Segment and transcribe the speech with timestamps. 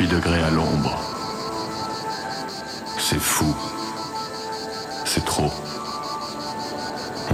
[0.00, 0.06] Monaco.
[0.06, 0.98] 28 degrés à l'ombre.
[2.98, 3.54] C'est fou.
[5.04, 5.52] C'est trop.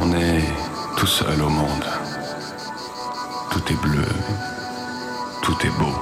[0.01, 0.43] On est
[0.97, 1.87] tout seul au monde.
[3.51, 4.09] Tout est bleu.
[5.43, 5.95] Tout est beau.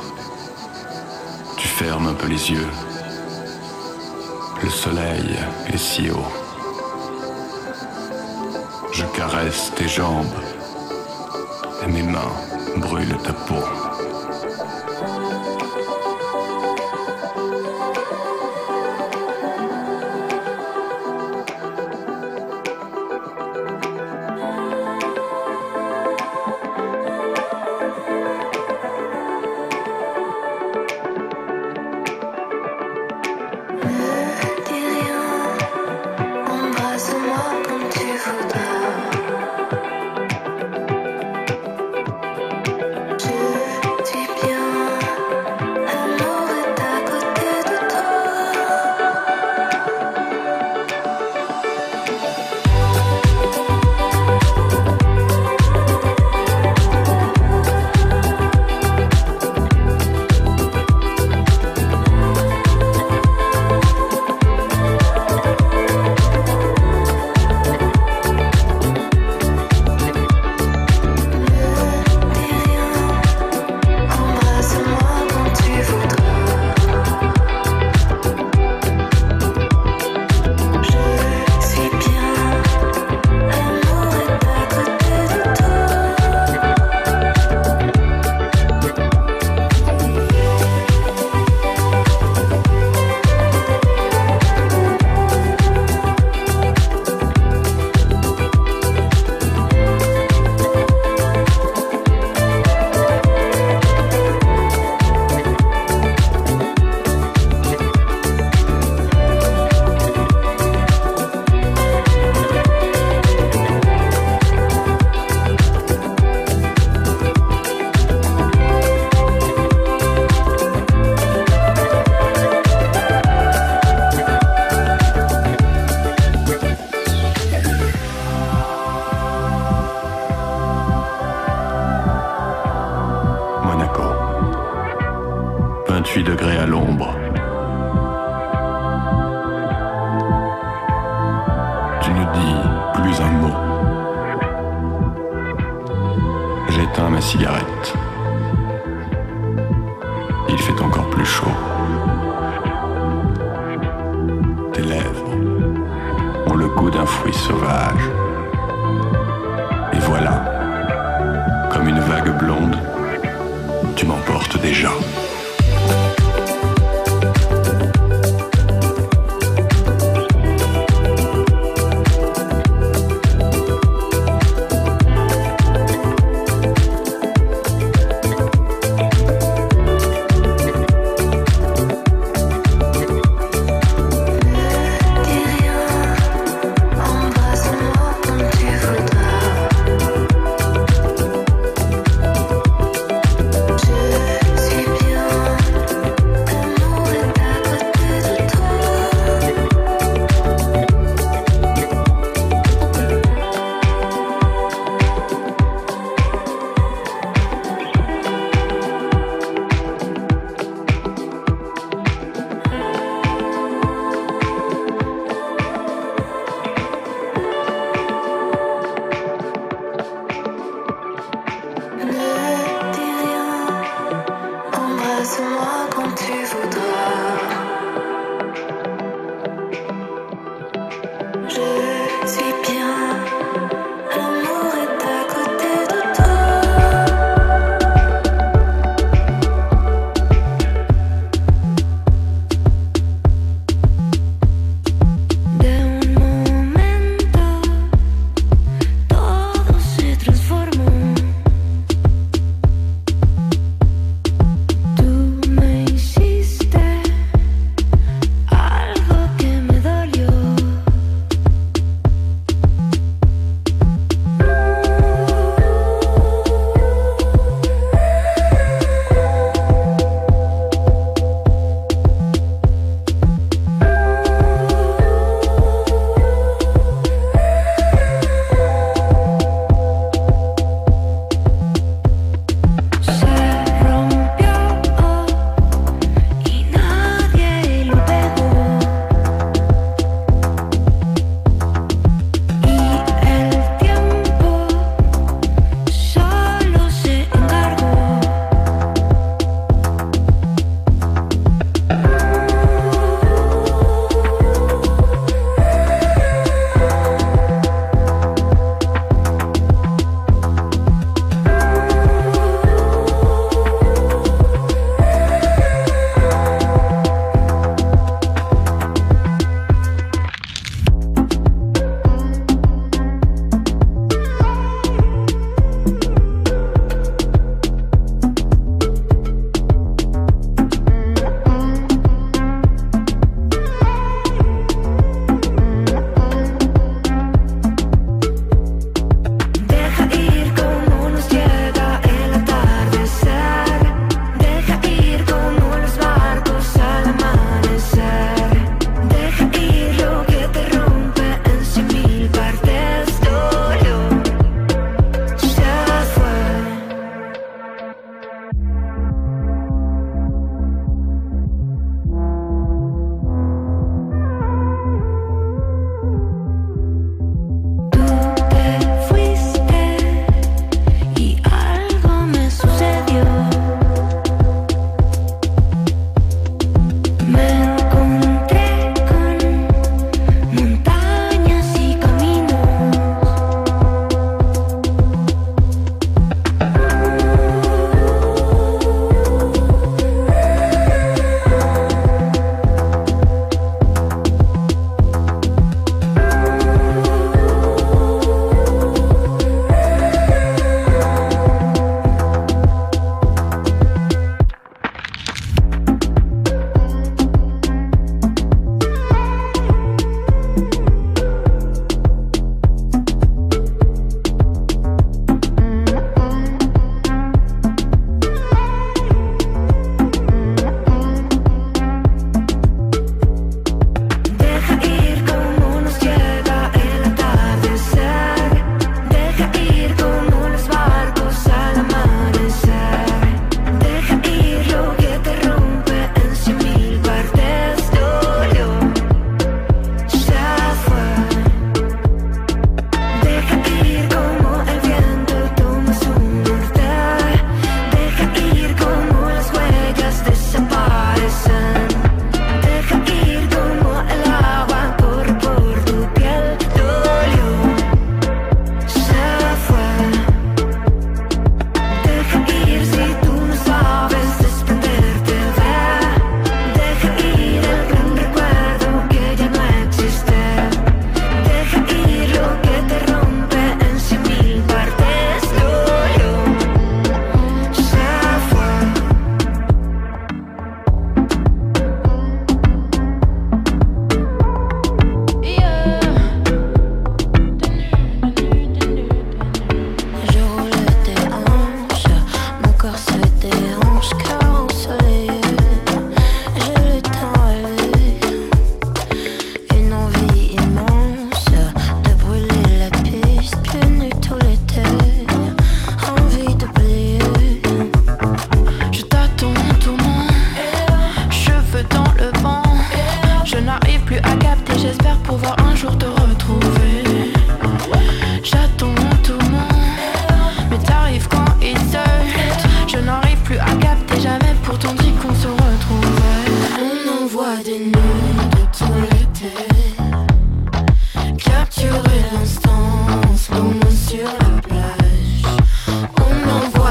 [1.56, 2.70] Tu fermes un peu les yeux.
[4.62, 5.38] Le soleil
[5.72, 6.32] est si haut.
[8.92, 10.40] Je caresse tes jambes
[11.82, 12.32] et mes mains
[12.76, 13.83] brûlent ta peau.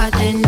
[0.04, 0.43] I didn't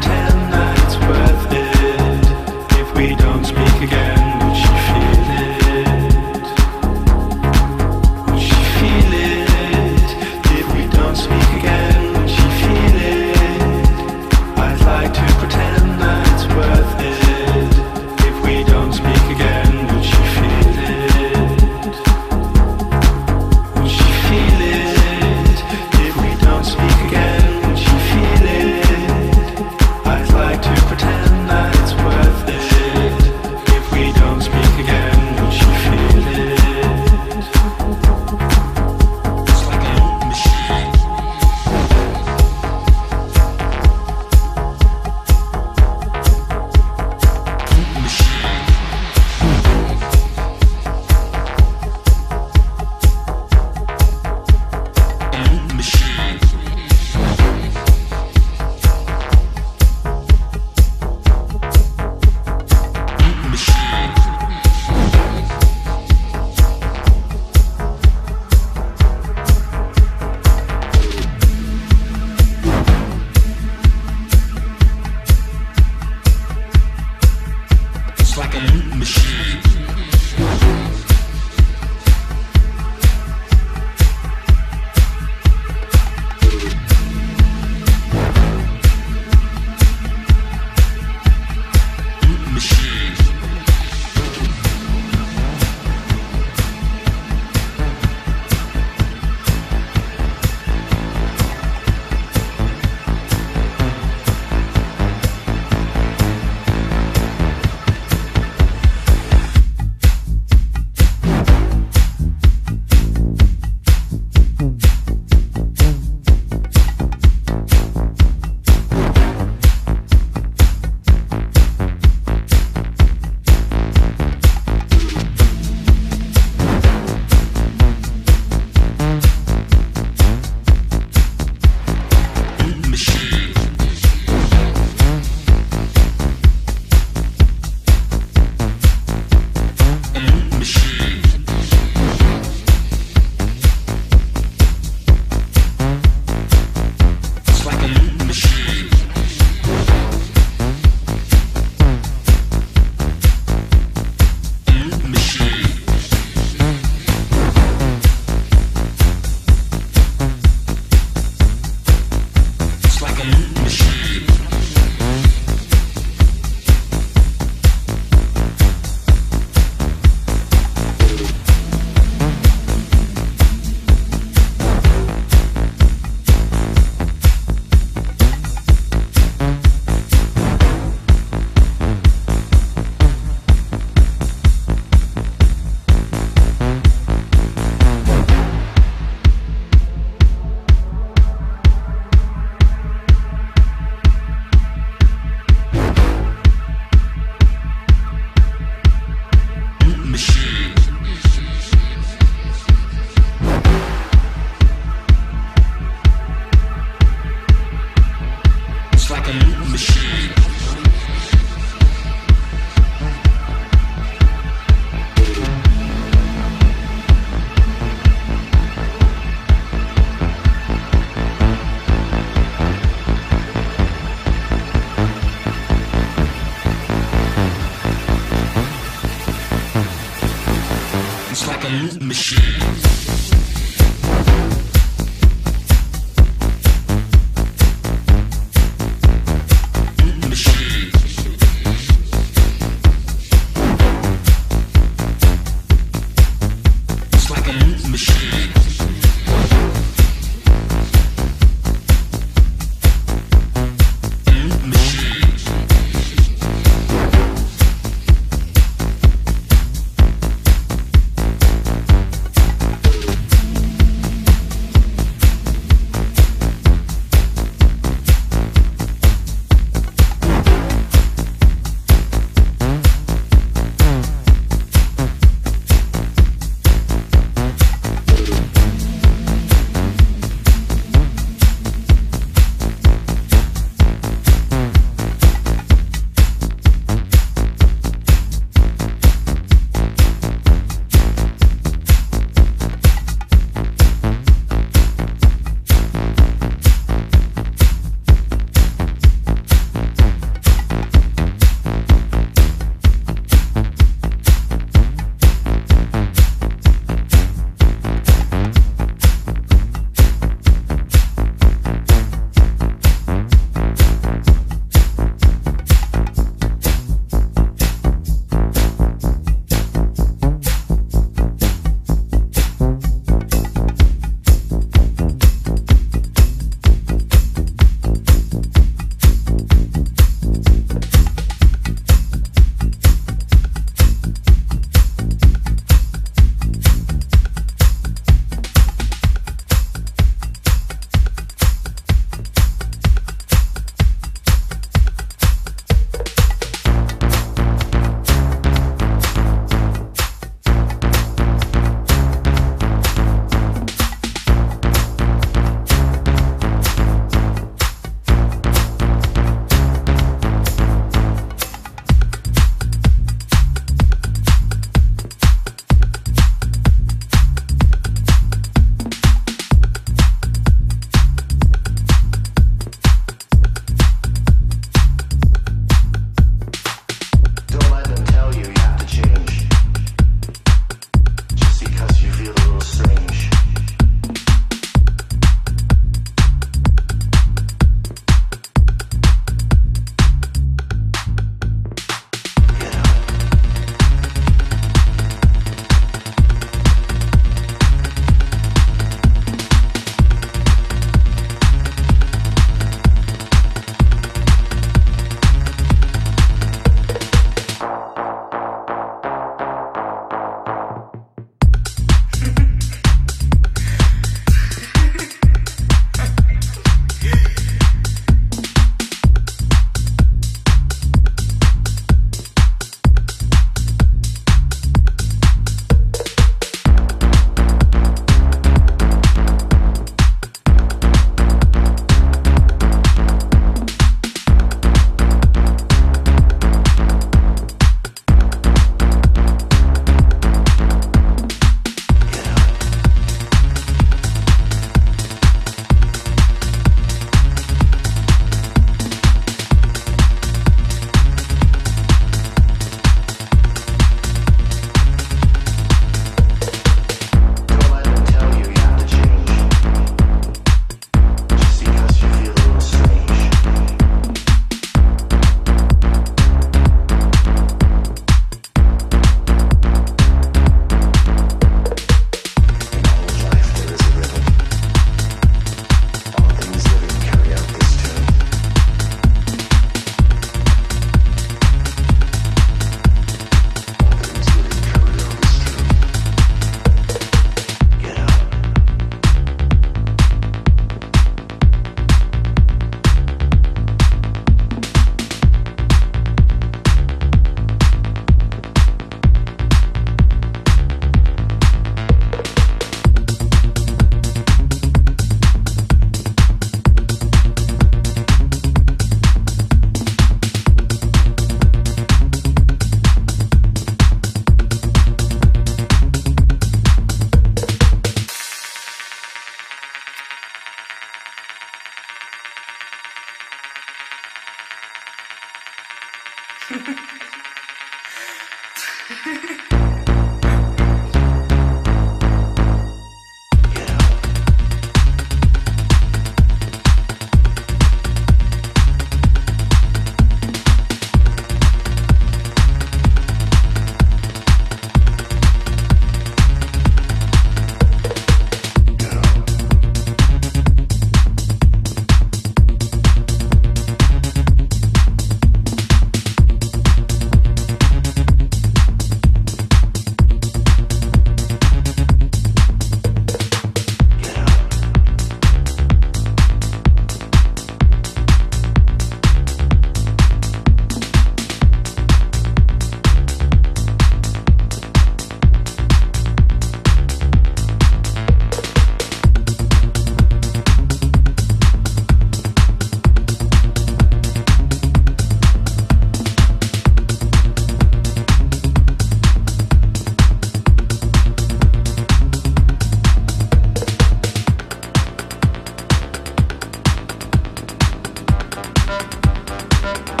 [598.53, 600.00] Música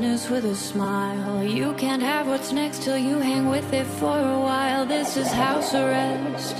[0.00, 1.44] sadness with a smile.
[1.44, 4.86] You can't have what's next till you hang with it for a while.
[4.86, 6.56] This is house arrest.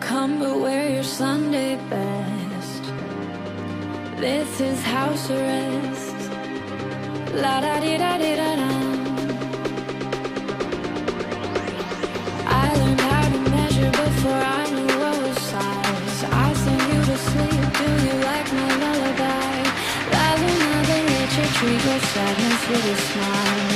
[0.00, 2.82] Come but wear your Sunday best.
[4.16, 6.20] This is house arrest.
[7.42, 8.70] La da di da di da da.
[12.64, 16.24] I learned how to measure before I knew what was size.
[16.46, 18.21] I sent you to sleep, do you?
[21.62, 23.71] treat your sadness with a smile.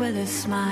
[0.00, 0.69] with a smile.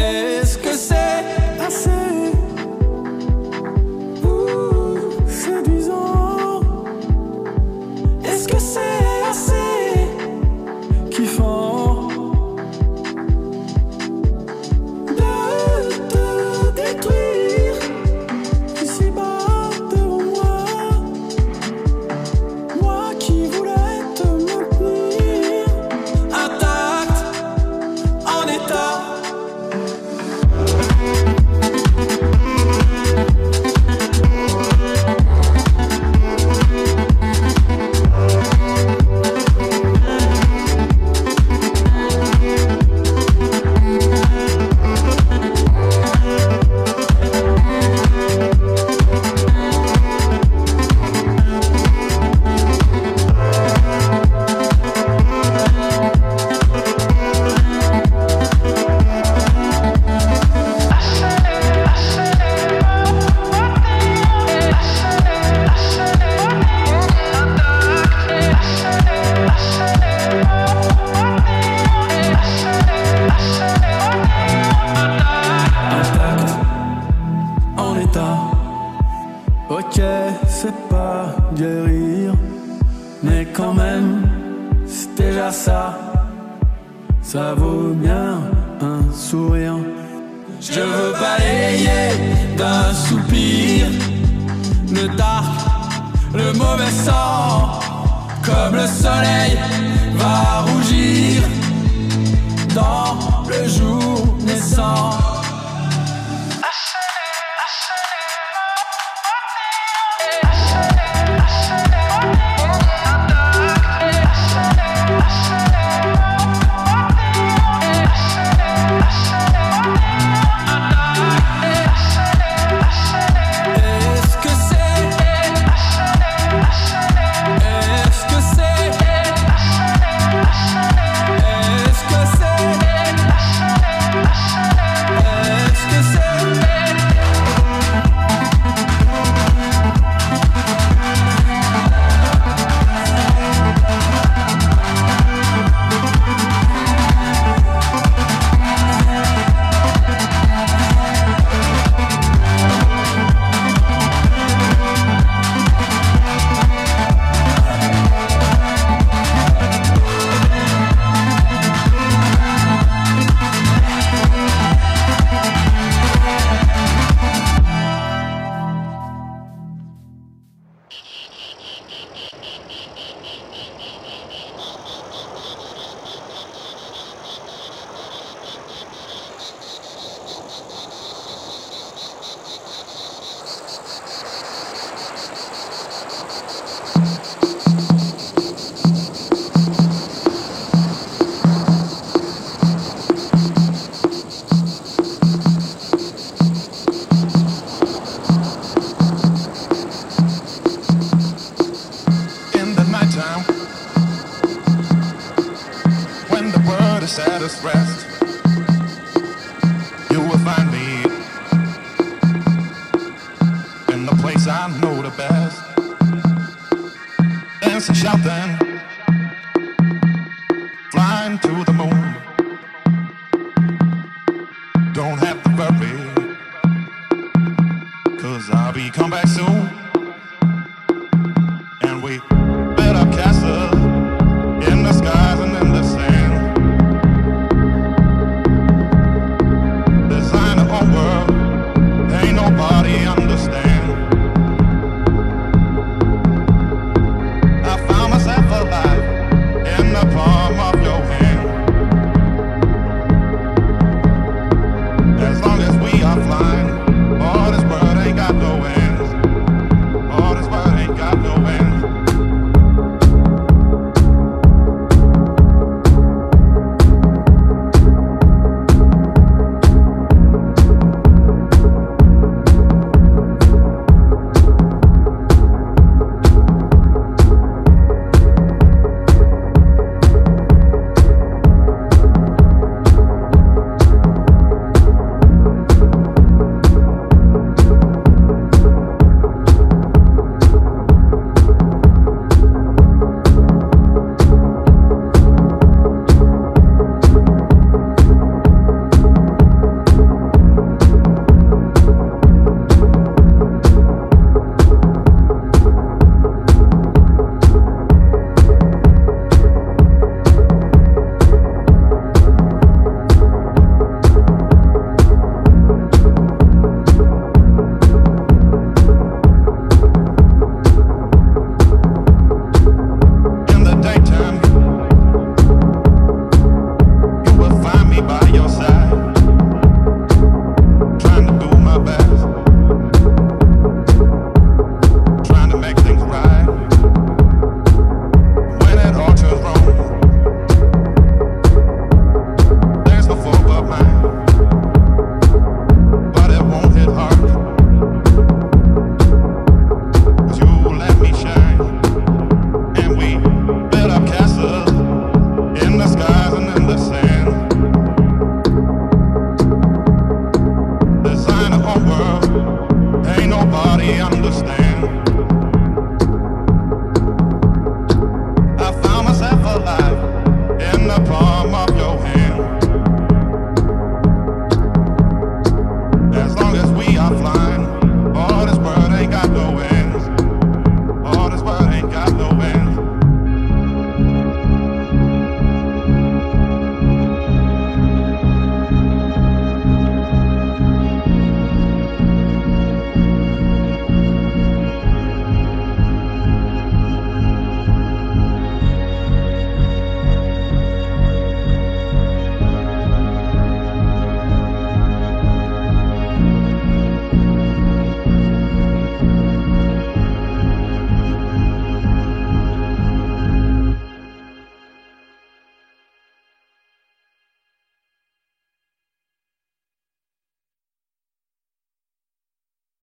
[0.00, 0.39] eh.